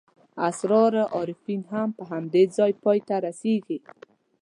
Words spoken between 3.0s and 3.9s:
ته رسېږي.